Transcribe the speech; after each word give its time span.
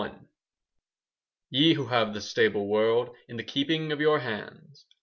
LXXI 0.01 0.19
Ye 1.51 1.73
who 1.75 1.85
have 1.85 2.15
the 2.15 2.21
stable 2.21 2.65
world 2.67 3.15
In 3.27 3.37
the 3.37 3.43
keeping 3.43 3.91
of 3.91 4.01
your 4.01 4.17
hands. 4.17 4.87